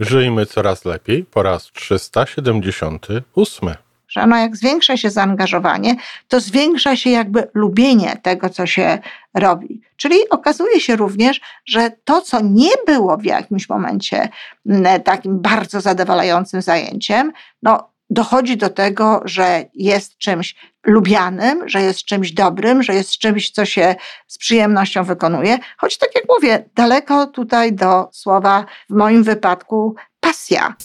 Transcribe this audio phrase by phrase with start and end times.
[0.00, 3.74] Żyjmy coraz lepiej po raz 378.
[4.08, 5.96] Że no jak zwiększa się zaangażowanie,
[6.28, 8.98] to zwiększa się jakby lubienie tego, co się
[9.34, 9.80] robi.
[9.96, 14.28] Czyli okazuje się również, że to, co nie było w jakimś momencie
[14.66, 17.32] mm, takim bardzo zadowalającym zajęciem,
[17.62, 20.56] no dochodzi do tego, że jest czymś
[20.86, 23.94] lubianym, że jest czymś dobrym, że jest czymś, co się
[24.26, 25.58] z przyjemnością wykonuje.
[25.78, 30.76] Choć tak jak mówię, daleko tutaj do słowa w moim wypadku pasja.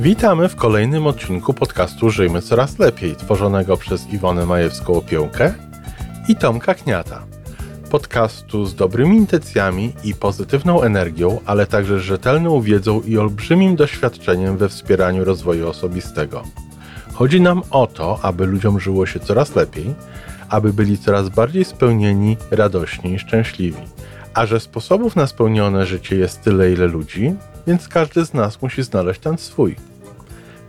[0.00, 5.52] Witamy w kolejnym odcinku podcastu Żyjmy Coraz Lepiej, tworzonego przez Iwonę Majewską-Opiełkę
[6.28, 7.37] i Tomka Kniata
[7.88, 14.68] podcastu z dobrymi intencjami i pozytywną energią, ale także rzetelną wiedzą i olbrzymim doświadczeniem we
[14.68, 16.42] wspieraniu rozwoju osobistego.
[17.12, 19.94] Chodzi nam o to, aby ludziom żyło się coraz lepiej,
[20.48, 23.82] aby byli coraz bardziej spełnieni, radośni i szczęśliwi.
[24.34, 27.34] A że sposobów na spełnione życie jest tyle, ile ludzi,
[27.66, 29.76] więc każdy z nas musi znaleźć ten swój.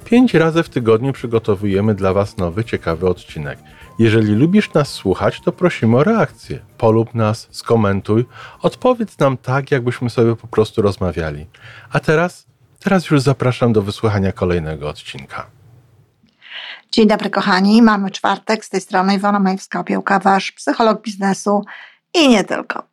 [0.05, 3.59] Pięć razy w tygodniu przygotowujemy dla Was nowy, ciekawy odcinek–
[3.99, 6.59] jeżeli lubisz nas słuchać, to prosimy o reakcję.
[6.77, 8.25] Polub nas, skomentuj,
[8.61, 11.45] odpowiedz nam tak, jakbyśmy sobie po prostu rozmawiali.
[11.91, 12.47] A teraz,
[12.79, 15.45] teraz już zapraszam do wysłuchania kolejnego odcinka.
[16.91, 21.65] Dzień dobry kochani, mamy czwartek, z tej strony Iwona Majewska-Opiełka, wasz psycholog biznesu
[22.13, 22.88] i nie tylko.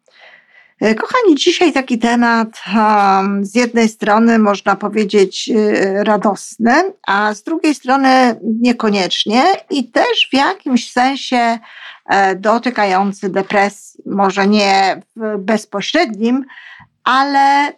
[0.80, 6.72] E, kochani, dzisiaj taki temat um, z jednej strony można powiedzieć y, radosny,
[7.06, 11.58] a z drugiej strony niekoniecznie i też w jakimś sensie
[12.06, 14.02] e, dotykający depresji.
[14.06, 15.02] Może nie
[15.38, 16.44] bezpośrednim,
[17.04, 17.72] ale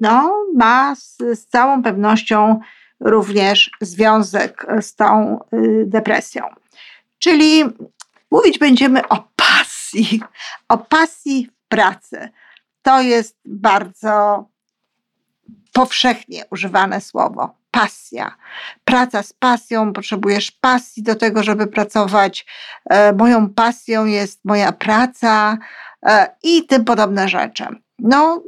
[0.00, 2.60] no, ma z, z całą pewnością
[3.00, 5.38] również związek z tą
[5.84, 6.42] depresją.
[7.18, 7.64] Czyli
[8.30, 10.22] mówić będziemy o pasji,
[10.68, 12.28] o pasji pracy.
[12.82, 14.44] To jest bardzo
[15.72, 17.54] powszechnie używane słowo.
[17.70, 18.36] Pasja.
[18.84, 22.46] Praca z pasją, potrzebujesz pasji do tego, żeby pracować.
[22.90, 25.58] E, moją pasją jest moja praca
[26.06, 27.64] e, i tym podobne rzeczy.
[27.98, 28.42] No,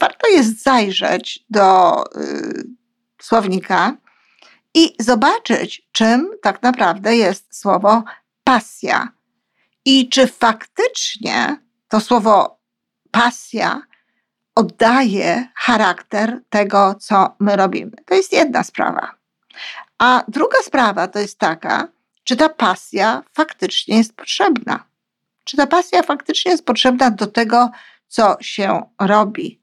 [0.00, 2.64] warto jest zajrzeć do y,
[3.22, 3.96] słownika
[4.74, 8.04] i zobaczyć, czym tak naprawdę jest słowo
[8.44, 9.08] pasja.
[9.84, 11.56] I czy faktycznie
[11.88, 12.59] to słowo
[13.10, 13.82] pasja
[14.54, 17.92] oddaje charakter tego, co my robimy.
[18.06, 19.14] To jest jedna sprawa.
[19.98, 21.88] A druga sprawa to jest taka,
[22.24, 24.84] czy ta pasja faktycznie jest potrzebna.
[25.44, 27.70] Czy ta pasja faktycznie jest potrzebna do tego,
[28.08, 29.60] co się robi?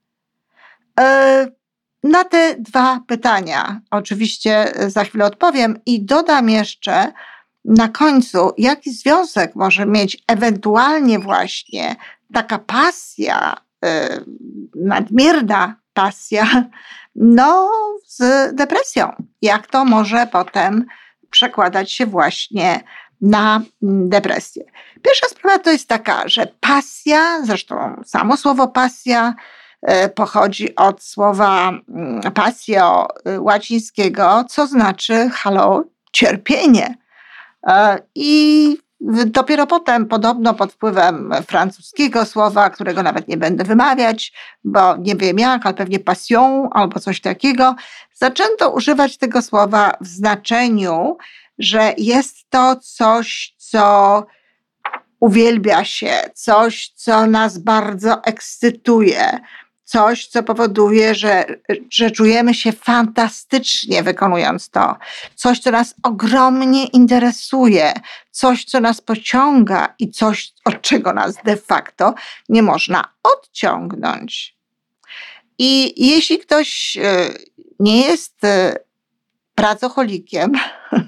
[1.00, 1.47] E,
[2.03, 7.12] na te dwa pytania oczywiście za chwilę odpowiem i dodam jeszcze
[7.66, 11.96] na końcu, jaki związek może mieć ewentualnie właśnie
[12.34, 13.90] taka pasja, y,
[14.76, 16.48] nadmierna pasja,
[17.16, 17.72] no
[18.06, 19.12] z depresją.
[19.42, 20.86] Jak to może potem
[21.30, 22.84] przekładać się właśnie
[23.22, 24.64] na depresję.
[25.02, 29.34] Pierwsza sprawa to jest taka, że pasja, zresztą samo słowo pasja
[30.06, 36.96] y, pochodzi od słowa mm, pasio y, łacińskiego, co znaczy halo, cierpienie.
[38.16, 38.78] I
[39.25, 45.40] Dopiero potem, podobno pod wpływem francuskiego słowa, którego nawet nie będę wymawiać, bo nie wiem
[45.40, 47.75] jak, ale pewnie passion albo coś takiego,
[48.13, 51.18] zaczęto używać tego słowa w znaczeniu,
[51.59, 54.25] że jest to coś, co
[55.19, 59.40] uwielbia się, coś, co nas bardzo ekscytuje,
[59.88, 61.46] coś, co powoduje, że,
[61.90, 64.96] że czujemy się fantastycznie wykonując to,
[65.36, 67.94] coś, co nas ogromnie interesuje,
[68.31, 72.14] coś, co nas pociąga i coś, od czego nas de facto
[72.50, 74.58] nie można odciągnąć.
[75.59, 77.30] I jeśli ktoś e,
[77.80, 78.76] nie jest e,
[79.57, 80.51] pracocholikiem,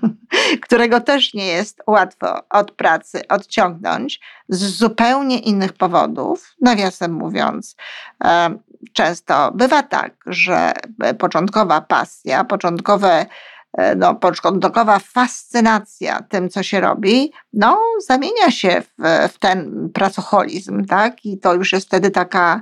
[0.65, 7.75] którego też nie jest łatwo od pracy odciągnąć z zupełnie innych powodów, nawiasem mówiąc,
[8.23, 8.49] e,
[8.93, 10.71] często bywa tak, że
[11.19, 13.25] początkowa pasja, początkowe
[13.77, 19.03] e, no, początkowa fascynacja tym, co się robi, no, zamienia się w,
[19.33, 21.25] w ten pracoholizm, tak?
[21.25, 22.61] I to już jest wtedy taka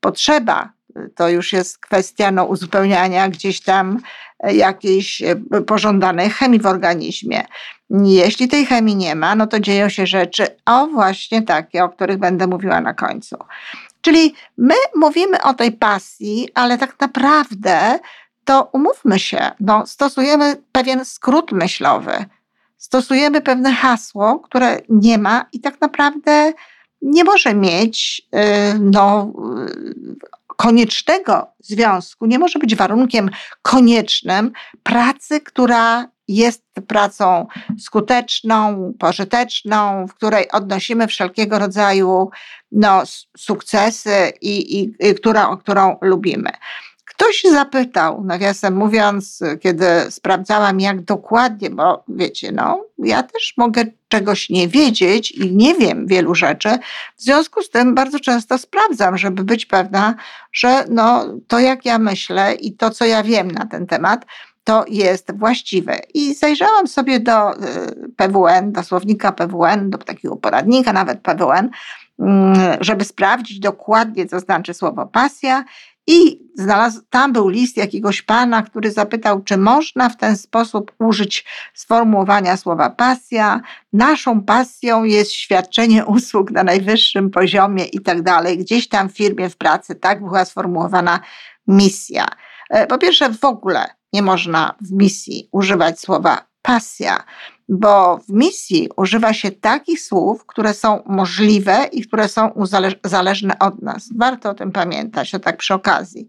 [0.00, 0.75] potrzeba,
[1.14, 4.00] to już jest kwestia no, uzupełniania gdzieś tam
[4.40, 7.44] e, jakiejś e, pożądanej chemii w organizmie.
[7.90, 12.18] Jeśli tej chemii nie ma, no to dzieją się rzeczy, o właśnie takie, o których
[12.18, 13.36] będę mówiła na końcu.
[14.00, 17.98] Czyli my mówimy o tej pasji, ale tak naprawdę
[18.44, 22.24] to umówmy się, no, stosujemy pewien skrót myślowy.
[22.76, 26.52] stosujemy pewne hasło, które nie ma i tak naprawdę
[27.02, 28.38] nie może mieć y,
[28.80, 29.32] no,
[30.56, 33.30] koniecznego związku, nie może być warunkiem
[33.62, 37.46] koniecznym pracy, która jest pracą
[37.78, 42.30] skuteczną, pożyteczną, w której odnosimy wszelkiego rodzaju
[42.72, 43.02] no,
[43.36, 46.50] sukcesy i, i, i która, którą lubimy.
[47.16, 54.50] Ktoś zapytał, nawiasem mówiąc, kiedy sprawdzałam, jak dokładnie, bo wiecie, no, ja też mogę czegoś
[54.50, 56.68] nie wiedzieć i nie wiem wielu rzeczy.
[57.16, 60.14] W związku z tym bardzo często sprawdzam, żeby być pewna,
[60.52, 64.26] że no, to, jak ja myślę i to, co ja wiem na ten temat,
[64.64, 66.00] to jest właściwe.
[66.14, 67.58] I zajrzałam sobie do y,
[68.16, 71.70] PWN, do słownika PWN, do takiego poradnika nawet PWN,
[72.18, 75.64] mm, żeby sprawdzić dokładnie, co znaczy słowo pasja.
[76.06, 81.44] I znalazł, tam był list jakiegoś pana, który zapytał, czy można w ten sposób użyć
[81.74, 83.60] sformułowania słowa pasja.
[83.92, 88.58] Naszą pasją jest świadczenie usług na najwyższym poziomie i tak dalej.
[88.58, 91.20] Gdzieś tam w firmie, w pracy tak była sformułowana
[91.66, 92.26] misja.
[92.70, 97.24] E, po pierwsze, w ogóle nie można w misji używać słowa pasja,
[97.68, 102.64] bo w misji używa się takich słów, które są możliwe i które są
[103.04, 104.08] zależne od nas.
[104.16, 106.28] Warto o tym pamiętać, to tak przy okazji.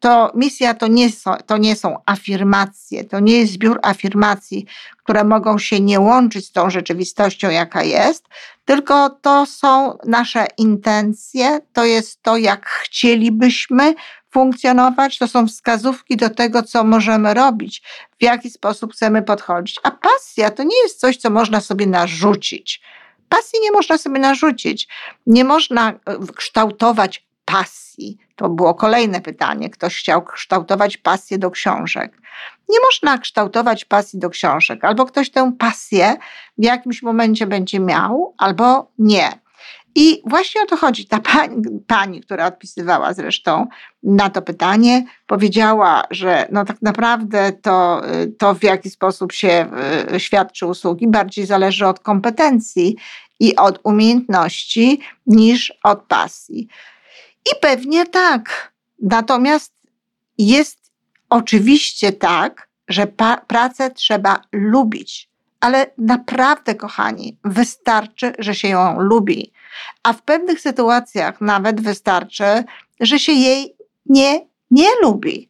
[0.00, 4.66] To misja to nie, są, to nie są afirmacje, to nie jest zbiór afirmacji,
[4.98, 8.24] które mogą się nie łączyć z tą rzeczywistością, jaka jest,
[8.64, 13.94] tylko to są nasze intencje, to jest to, jak chcielibyśmy
[14.36, 17.82] funkcjonować, to są wskazówki do tego, co możemy robić,
[18.20, 19.80] w jaki sposób chcemy podchodzić.
[19.82, 22.82] A pasja to nie jest coś, co można sobie narzucić.
[23.28, 24.88] Pasji nie można sobie narzucić.
[25.26, 25.96] Nie można e,
[26.36, 28.18] kształtować pasji.
[28.36, 29.70] To było kolejne pytanie.
[29.70, 32.18] Ktoś chciał kształtować pasję do książek.
[32.68, 34.84] Nie można kształtować pasji do książek.
[34.84, 36.16] Albo ktoś tę pasję
[36.58, 39.45] w jakimś momencie będzie miał, albo nie.
[39.98, 41.06] I właśnie o to chodzi.
[41.06, 43.66] Ta pani, pani, która odpisywała zresztą
[44.02, 48.02] na to pytanie, powiedziała, że no tak naprawdę to,
[48.38, 49.70] to w jaki sposób się
[50.12, 52.96] e, świadczy usługi, bardziej zależy od kompetencji
[53.40, 56.68] i od umiejętności niż od pasji.
[57.52, 58.72] I pewnie tak.
[59.02, 59.72] Natomiast
[60.38, 60.78] jest
[61.30, 63.06] oczywiście tak, że
[63.46, 65.30] pracę trzeba lubić.
[65.60, 69.52] Ale naprawdę, kochani, wystarczy, że się ją lubi
[70.02, 72.64] a w pewnych sytuacjach nawet wystarczy,
[73.00, 73.76] że się jej
[74.06, 75.48] nie, nie lubi.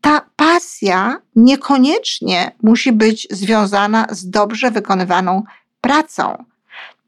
[0.00, 5.42] Ta pasja niekoniecznie musi być związana z dobrze wykonywaną
[5.80, 6.44] pracą.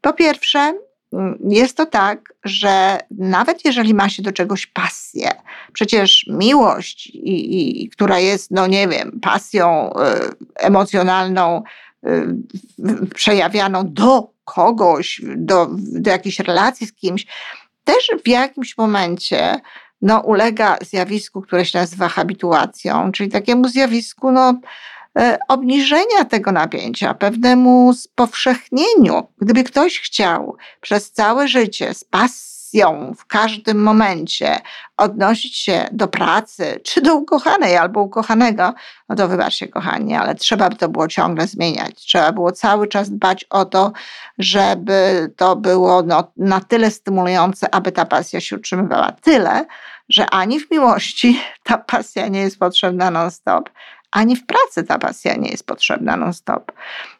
[0.01, 0.73] Po pierwsze,
[1.13, 5.31] mm, jest to tak, że nawet jeżeli ma się do czegoś pasję,
[5.73, 9.93] przecież miłość, i, i, która jest, no nie wiem, pasją y,
[10.55, 11.63] emocjonalną,
[13.15, 17.27] przejawianą do kogoś, do, do jakiejś relacji z kimś,
[17.83, 19.59] też w jakimś momencie
[20.01, 24.59] no, ulega zjawisku, które się nazywa habituacją, czyli takiemu zjawisku no,
[25.17, 29.27] e, obniżenia tego napięcia, pewnemu spowszechnieniu.
[29.41, 32.54] Gdyby ktoś chciał przez całe życie z pasji,
[33.17, 34.59] w każdym momencie
[34.97, 38.73] odnosić się do pracy, czy do ukochanej albo ukochanego,
[39.09, 41.95] no to wybaczcie, kochani, ale trzeba by to było ciągle zmieniać.
[41.95, 43.91] Trzeba było cały czas dbać o to,
[44.37, 49.11] żeby to było no, na tyle stymulujące, aby ta pasja się utrzymywała.
[49.11, 49.65] Tyle,
[50.09, 53.69] że ani w miłości ta pasja nie jest potrzebna non-stop,
[54.15, 56.71] ani w pracy ta pasja nie jest potrzebna non-stop.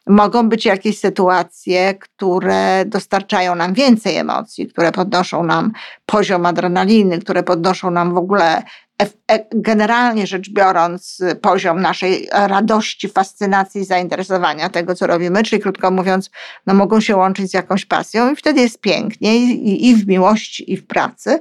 [0.06, 5.72] Mogą być jakieś sytuacje, które dostarczają nam więcej emocji, które podnoszą nam
[6.06, 8.62] poziom adrenaliny, które podnoszą nam w ogóle
[9.02, 16.30] e, generalnie rzecz biorąc, poziom naszej radości, fascynacji, zainteresowania tego, co robimy, czyli krótko mówiąc,
[16.66, 20.72] no mogą się łączyć z jakąś pasją i wtedy jest pięknie i, i w miłości,
[20.72, 21.40] i w pracy.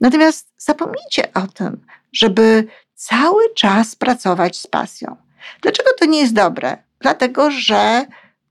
[0.00, 1.80] Natomiast zapomnijcie o tym,
[2.12, 2.66] żeby
[3.04, 5.16] cały czas pracować z pasją.
[5.62, 6.76] Dlaczego to nie jest dobre?
[7.00, 8.06] Dlatego, że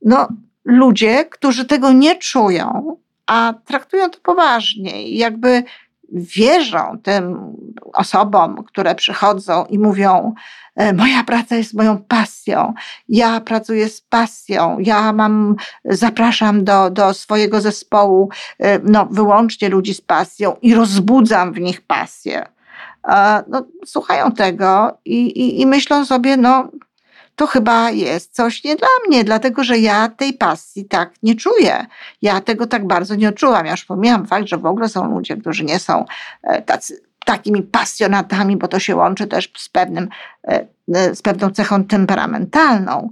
[0.05, 0.27] no,
[0.65, 5.63] ludzie, którzy tego nie czują, a traktują to poważnie i jakby
[6.13, 7.55] wierzą tym
[7.93, 10.33] osobom, które przychodzą i mówią:
[10.75, 12.73] e, Moja praca jest moją pasją,
[13.09, 15.55] ja pracuję z pasją, ja mam,
[15.85, 18.29] zapraszam do, do swojego zespołu
[18.59, 22.52] e, no, wyłącznie ludzi z pasją i rozbudzam w nich pasję
[23.47, 26.69] no, słuchają tego i, i, i myślą sobie, no
[27.35, 31.85] to chyba jest coś nie dla mnie, dlatego że ja tej pasji tak nie czuję.
[32.21, 33.65] Ja tego tak bardzo nie odczułam.
[33.65, 36.05] Ja już pomijam fakt, że w ogóle są ludzie, którzy nie są
[36.43, 40.09] e, tacy, takimi pasjonatami, bo to się łączy też z, pewnym,
[40.47, 43.09] e, e, z pewną cechą temperamentalną.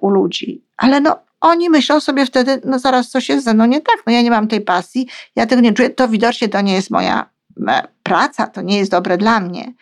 [0.00, 0.64] u ludzi.
[0.76, 4.12] Ale no, oni myślą sobie wtedy, no zaraz coś jest ze mną nie tak, no
[4.12, 7.30] ja nie mam tej pasji, ja tego nie czuję, to widocznie to nie jest moja
[8.02, 9.72] praca, to nie jest dobre dla mnie.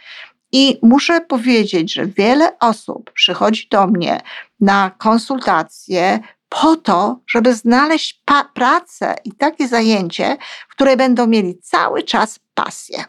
[0.53, 4.21] I muszę powiedzieć, że wiele osób przychodzi do mnie
[4.61, 8.23] na konsultacje po to, żeby znaleźć
[8.55, 10.37] pracę i takie zajęcie,
[10.69, 13.05] w której będą mieli cały czas pasję.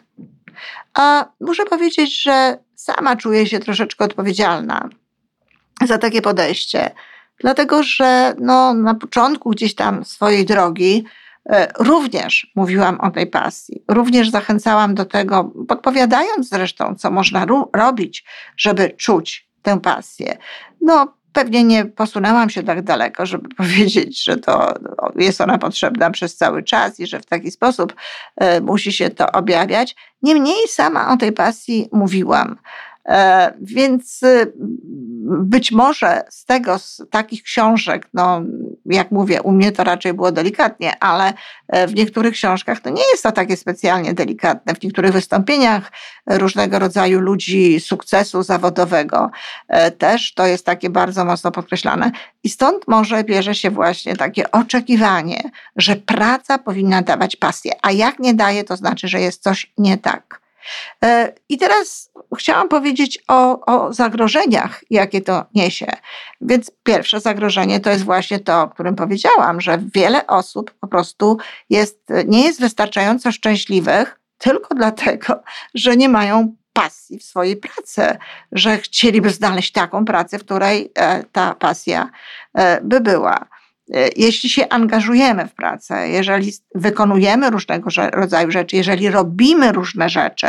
[0.93, 4.89] A muszę powiedzieć, że sama czuję się troszeczkę odpowiedzialna
[5.85, 6.91] za takie podejście,
[7.39, 11.09] dlatego że no, na początku gdzieś tam swojej drogi e,
[11.79, 18.25] również mówiłam o tej pasji, również zachęcałam do tego, podpowiadając zresztą, co można robić,
[18.58, 20.38] żeby czuć tę pasję.
[20.82, 24.74] No, pewnie nie posunęłam się tak daleko, żeby powiedzieć, że to
[25.15, 27.96] jest ona potrzebna przez cały czas i że w taki sposób
[28.36, 29.96] e, musi się to objawiać.
[30.22, 32.58] Niemniej sama o tej pasji mówiłam.
[33.06, 34.53] E, więc y,
[35.29, 38.41] być może z tego, z takich książek, no
[38.86, 41.34] jak mówię, u mnie to raczej było delikatnie, ale
[41.68, 44.75] e, w niektórych książkach to nie jest to takie specjalnie delikatne.
[44.75, 45.91] W niektórych wystąpieniach
[46.27, 49.32] różnego rodzaju ludzi sukcesu zawodowego
[49.68, 52.12] e, też to jest takie bardzo mocno podkreślane.
[52.44, 55.41] I stąd może bierze się właśnie takie oczekiwanie,
[55.75, 59.98] że praca powinna dawać pasję, a jak nie daje, to znaczy, że jest coś nie
[59.98, 60.49] tak.
[61.03, 65.91] E, I teraz chciałam powiedzieć o, o, zagrożeniach, jakie to niesie.
[66.41, 71.38] Więc pierwsze zagrożenie to jest właśnie to, o którym powiedziałam, że wiele osób po prostu
[71.69, 78.17] jest, nie jest wystarczająco szczęśliwych tylko dlatego, że nie mają pasji w swojej pracy,
[78.51, 82.09] że chcieliby znaleźć taką pracę, w której e, ta pasja
[82.53, 83.47] e, by była.
[83.93, 90.48] E, jeśli się angażujemy w pracę, jeżeli wykonujemy różnego rodzaju rzeczy, jeżeli robimy różne rzeczy,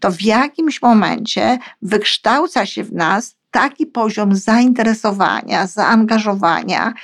[0.00, 6.94] to w jakimś momencie wykształca się w nas taki poziom zainteresowania, zaangażowania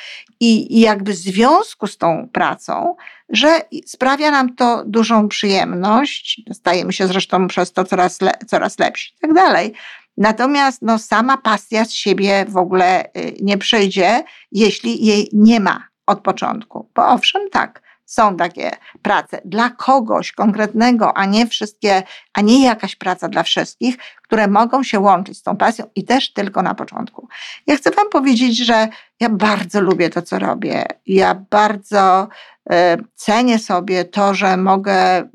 [0.41, 2.97] i, jakby związku z tą pracą,
[3.29, 6.43] że sprawia nam to dużą przyjemność.
[6.53, 9.75] Stajemy się zresztą przez to coraz, le, coraz lepsi i tak dalej.
[10.16, 15.88] Natomiast no, sama pasja z siebie w ogóle y, nie przyjdzie, jeśli jej nie ma
[16.06, 16.88] od początku.
[16.94, 18.71] Bo owszem, tak, są takie
[19.02, 22.02] prace dla kogoś konkretnego, a nie wszystkie,
[22.33, 26.33] a nie jakaś praca dla wszystkich, które mogą się łączyć z tą pasją i też
[26.33, 27.28] tylko na początku.
[27.66, 28.88] Ja chcę Wam powiedzieć, że
[29.21, 30.85] ja bardzo lubię to, co robię.
[31.06, 32.28] Ja bardzo
[32.73, 32.75] y,
[33.14, 35.28] cenię sobie to, że mogę y,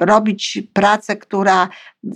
[0.00, 1.68] robić pracę, która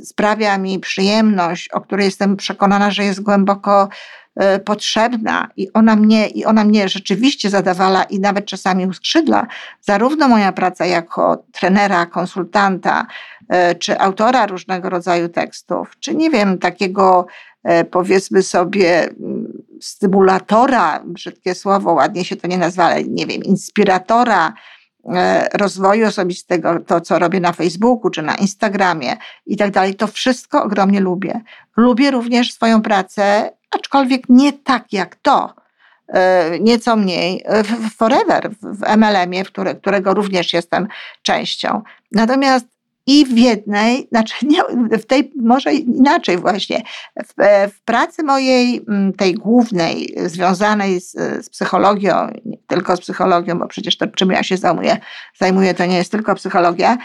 [0.03, 3.89] sprawia mi przyjemność, o której jestem przekonana, że jest głęboko
[4.37, 9.47] e, potrzebna i ona mnie, i ona mnie rzeczywiście zadawala i nawet czasami uskrzydla,
[9.81, 13.07] zarówno moja praca jako trenera, konsultanta,
[13.49, 17.27] e, czy autora różnego rodzaju tekstów, czy nie wiem, takiego
[17.65, 23.43] e, powiedzmy sobie mm, stymulatora, brzydkie słowo, ładnie się to nie nazywa, ale nie wiem,
[23.43, 24.53] inspiratora,
[25.55, 30.62] rozwoju osobistego, to co robię na Facebooku czy na Instagramie i tak dalej, to wszystko
[30.62, 31.41] ogromnie lubię.
[31.77, 35.55] Lubię również swoją pracę, aczkolwiek nie tak jak to,
[36.09, 39.45] e, nieco mniej w Forever, w MLM-ie,
[39.81, 40.88] którego również jestem
[41.23, 41.83] częścią.
[42.12, 42.78] Natomiast
[43.09, 44.62] i w jednej, znaczy nie,
[44.99, 46.83] w tej, może inaczej właśnie,
[47.27, 47.33] w,
[47.73, 51.11] w, pracy mojej, mm, tej głównej, związanej z,
[51.45, 54.97] z, psychologią, nie tylko z psychologią, bo przecież to czym ja się zajmuję,
[55.41, 56.99] zajmuję to nie jest tylko psychologia,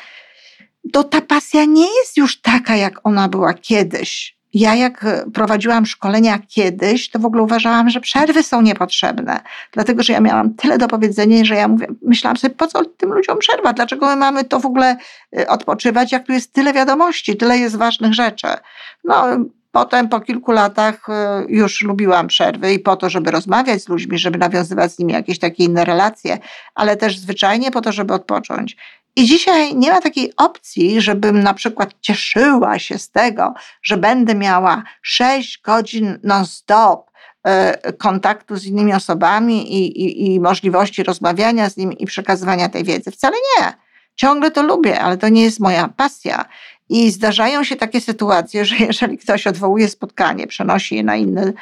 [0.93, 5.85] to ta pasja nie jest już taka, jak ona była kiedyś ja jak e, prowadziłam
[5.85, 9.41] szkolenia kiedyś, to w ogóle uważałam, że przerwy są niepotrzebne,
[9.71, 13.13] dlatego że ja miałam tyle do powiedzenia, że ja mówię, myślałam sobie, po co tym
[13.13, 13.73] ludziom przerwa?
[13.73, 14.97] Dlaczego my mamy to w ogóle
[15.37, 18.47] e, odpoczywać, jak tu jest tyle wiadomości, tyle jest ważnych rzeczy.
[19.03, 19.25] No,
[19.73, 24.17] Potem po kilku latach e, już lubiłam przerwy i po to, żeby rozmawiać z ludźmi,
[24.17, 26.37] żeby nawiązywać z nimi jakieś takie inne relacje,
[26.75, 28.77] ale też zwyczajnie po to, żeby odpocząć.
[29.15, 33.53] I dzisiaj nie ma takiej opcji, żebym na przykład cieszyła się z tego,
[33.83, 37.11] że będę miała 6 godzin non-stop
[37.43, 42.83] e, kontaktu z innymi osobami i, i, i możliwości rozmawiania z nimi i przekazywania tej
[42.83, 43.11] wiedzy.
[43.11, 43.73] Wcale nie.
[44.15, 46.45] Ciągle to lubię, ale to nie jest moja pasja.
[46.93, 51.53] I zdarzają się takie sytuacje, że jeżeli ktoś odwołuje spotkanie, przenosi je na inny,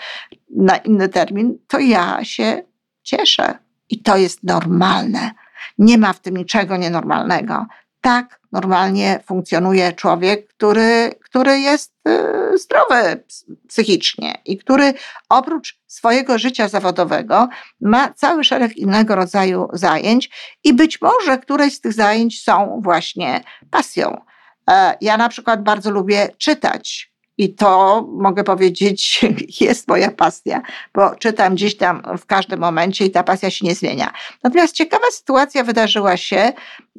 [0.56, 2.64] na inny termin, to ja się
[3.04, 3.58] cieszę.
[3.90, 5.32] I to jest normalne.
[5.78, 7.66] Nie ma w tym niczego nienormalnego.
[8.02, 13.24] Tak normalnie funkcjonuje człowiek, który, który jest y, zdrowy
[13.68, 14.94] psychicznie i który
[15.30, 17.50] oprócz swojego życia zawodowego
[17.82, 20.30] ma cały szereg innego rodzaju zajęć
[20.64, 24.22] i być może któreś z tych zajęć są właśnie pasją.
[24.72, 29.26] E, ja na przykład bardzo lubię czytać I to mogę powiedzieć,
[29.62, 30.62] jest moja pasja,
[30.94, 34.14] bo czytam gdzieś tam w każdym momencie i ta pasja się nie zmienia.
[34.44, 36.54] Natomiast ciekawa sytuacja wydarzyła się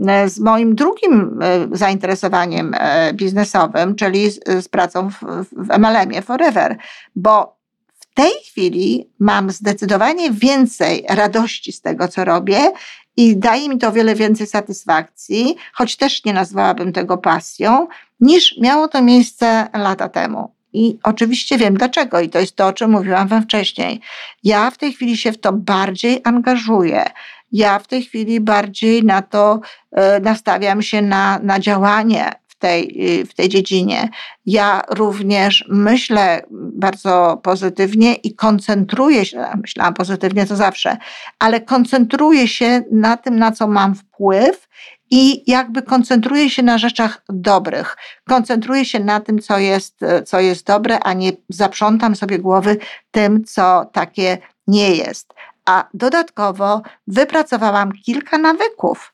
[0.06, 2.74] e, z moim drugim e, zainteresowaniem
[3.14, 5.10] biznesowym, czyli z, pracą
[5.52, 6.76] w MLM-ie Forever,
[7.16, 7.56] bo
[8.00, 12.72] w tej chwili mam zdecydowanie więcej radości z tego, co robię
[13.16, 17.88] i daje mi to o wiele więcej satysfakcji, choć też nie nazwałabym tego pasją,
[18.20, 20.52] niż miało to miejsce lata temu.
[20.72, 24.00] I oczywiście wiem dlaczego, i to jest to, o czym mówiłam Wam wcześniej.
[24.44, 27.04] Ja w tej chwili się w to bardziej angażuję.
[27.52, 29.60] Ja w tej chwili bardziej na to
[29.92, 34.08] e, nastawiam się na, na działanie tej, w tej dziedzinie.
[34.46, 40.96] Ja również myślę bardzo pozytywnie i koncentruję się, myślałam pozytywnie to zawsze,
[41.38, 44.68] ale koncentruję się na tym, na co mam wpływ
[45.10, 47.96] i jakby koncentruję się na rzeczach dobrych.
[48.28, 52.76] Koncentruję się na tym, co jest, co jest dobre, a nie zaprzątam sobie głowy
[53.10, 55.34] tym, co takie nie jest.
[55.64, 59.11] A dodatkowo wypracowałam kilka nawyków,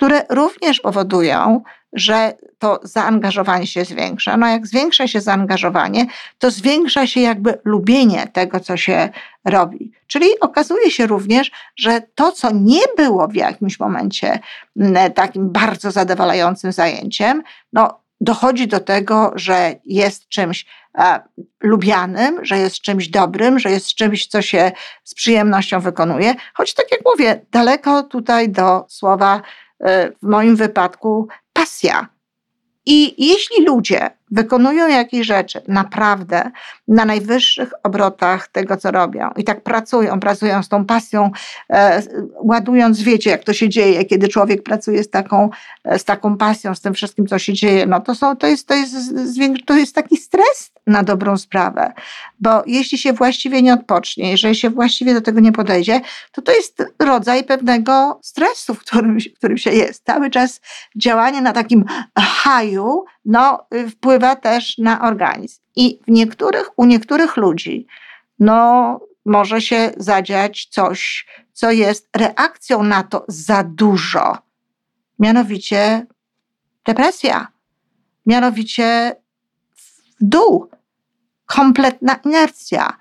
[0.00, 4.36] które również powodują, że to zaangażowanie się zwiększa.
[4.36, 6.06] No jak zwiększa się zaangażowanie,
[6.38, 9.08] to zwiększa się jakby lubienie tego, co się
[9.44, 9.92] robi.
[10.06, 14.38] Czyli okazuje się również, że to, co nie było w jakimś momencie
[15.14, 17.42] takim bardzo zadowalającym zajęciem,
[17.72, 20.66] no dochodzi do tego, że jest czymś
[20.98, 21.20] e,
[21.62, 24.72] lubianym, że jest czymś dobrym, że jest czymś, co się
[25.04, 26.34] z przyjemnością wykonuje.
[26.54, 29.42] Choć tak jak mówię, daleko tutaj do słowa
[29.80, 32.08] w moim wypadku pasja.
[32.86, 36.50] I jeśli ludzie wykonują jakieś rzeczy naprawdę
[36.88, 39.30] na najwyższych obrotach tego, co robią.
[39.36, 41.30] I tak pracują, pracują z tą pasją,
[41.70, 42.02] e,
[42.42, 45.50] ładując, wiecie, jak to się dzieje, kiedy człowiek pracuje z taką,
[45.84, 48.66] e, z taką pasją, z tym wszystkim, co się dzieje, no to, są, to, jest,
[48.66, 48.94] to, jest,
[49.66, 51.92] to jest taki stres na dobrą sprawę.
[52.40, 56.00] Bo jeśli się właściwie nie odpocznie, jeżeli się właściwie do tego nie podejdzie,
[56.32, 60.04] to to jest rodzaj pewnego stresu, w którym, w którym się jest.
[60.04, 60.60] Cały czas
[60.96, 61.84] działanie na takim
[62.18, 65.60] haju, no, wpływa też na organizm.
[65.76, 67.86] I w niektórych, u niektórych ludzi
[68.38, 74.38] no, może się zadziać coś, co jest reakcją na to za dużo.
[75.18, 76.06] Mianowicie
[76.86, 77.48] depresja,
[78.26, 79.16] mianowicie
[79.76, 80.70] w dół,
[81.46, 82.96] kompletna inercja,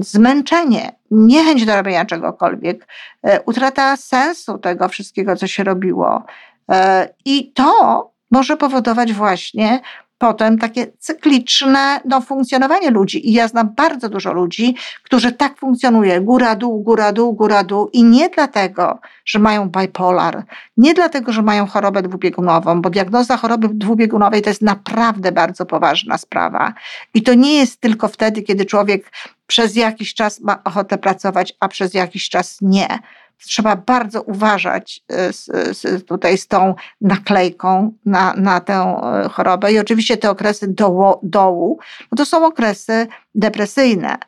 [0.00, 2.86] zmęczenie, niechęć do robienia czegokolwiek,
[3.22, 6.24] e, utrata sensu tego wszystkiego, co się robiło.
[6.70, 9.80] E, I to może powodować właśnie
[10.18, 13.28] potem takie cykliczne no, funkcjonowanie ludzi.
[13.28, 17.88] I ja znam bardzo dużo ludzi, którzy tak funkcjonuje, góra, dół, góra, dół, góra, dół
[17.92, 20.44] i nie dlatego, że mają bipolar,
[20.76, 26.18] nie dlatego, że mają chorobę dwubiegunową, bo diagnoza choroby dwubiegunowej to jest naprawdę bardzo poważna
[26.18, 26.74] sprawa.
[27.14, 29.10] I to nie jest tylko wtedy, kiedy człowiek
[29.46, 32.98] przez jakiś czas ma ochotę pracować, a przez jakiś czas nie
[33.38, 35.44] trzeba bardzo uważać e, z,
[35.78, 38.74] z, tutaj z tą naklejką na, na tę
[39.24, 39.72] e, chorobę.
[39.72, 41.78] I oczywiście te okresy dołu, dołu
[42.12, 44.18] no to są okresy depresyjne.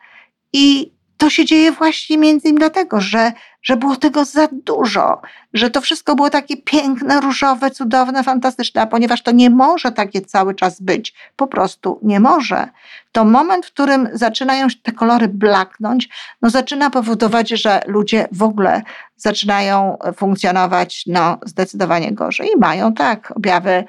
[0.53, 3.33] I to się dzieje właśnie między innymi dlatego, że,
[3.67, 5.21] że było tego za dużo,
[5.55, 10.21] że to wszystko było takie piękne, różowe, cudowne, fantastyczne, a ponieważ to nie może takie
[10.21, 12.69] cały czas być, po prostu nie może,
[13.13, 16.09] to moment, w którym zaczynają te kolory blaknąć,
[16.43, 18.83] no zaczyna powodować, że ludzie w ogóle
[19.17, 23.85] zaczynają funkcjonować no, zdecydowanie gorzej i mają tak objawy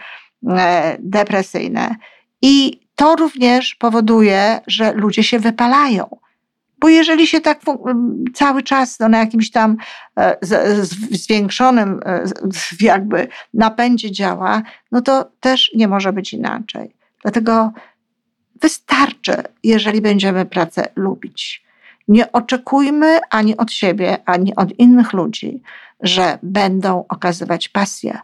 [0.50, 1.96] e, depresyjne.
[2.42, 6.18] I to również powoduje, że ludzie się wypalają
[6.80, 7.60] bo jeżeli się tak
[8.34, 9.78] cały czas no, na jakimś tam
[10.20, 10.38] e,
[11.12, 12.24] zwiększonym e,
[12.80, 14.62] jakby napędzie działa,
[14.92, 16.96] no to też nie może być inaczej.
[17.22, 17.72] Dlatego
[18.62, 21.68] wystarczy, jeżeli będziemy pracę lubić.
[22.08, 25.62] Nie oczekujmy ani od siebie, ani od innych ludzi,
[26.02, 28.20] że będą okazywać pasję.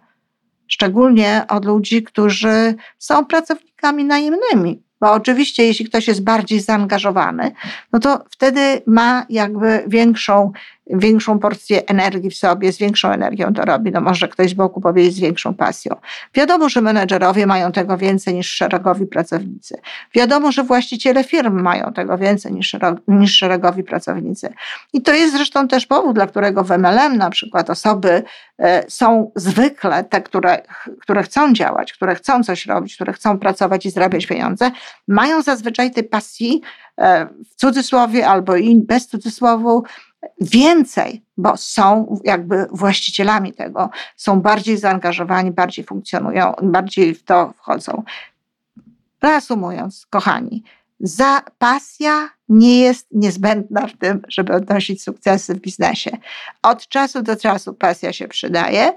[0.67, 7.51] Szczególnie od ludzi, którzy są pracownikami najemnymi, bo oczywiście, jeśli ktoś jest bardziej zaangażowany,
[7.93, 10.51] no to wtedy ma jakby większą
[10.87, 13.91] większą porcję energii w sobie, z większą energią to robi.
[13.91, 15.95] No może ktoś z boku powiedzieć z większą pasją.
[16.33, 19.81] Wiadomo, że menedżerowie mają tego więcej niż szeregowi pracownicy.
[20.13, 22.75] Wiadomo, że właściciele firm mają tego więcej niż,
[23.07, 24.53] niż szeregowi pracownicy.
[24.93, 28.23] I to jest zresztą też powód, dla którego w MLM na przykład osoby
[28.59, 30.61] e, są zwykle te, które,
[31.01, 34.71] które chcą działać, które chcą coś robić, które chcą pracować i zarabiać pieniądze,
[35.07, 36.61] mają zazwyczaj tej pasji
[36.97, 39.83] e, w cudzysłowie albo i bez cudzysłowu
[40.41, 48.03] więcej, bo są jakby właścicielami tego, są bardziej zaangażowani, bardziej funkcjonują, bardziej w to wchodzą.
[49.21, 50.63] Reasumując, kochani,
[50.99, 56.17] za pasja nie jest niezbędna w tym, żeby odnosić sukcesy w biznesie.
[56.61, 58.93] Od czasu do czasu pasja się przydaje,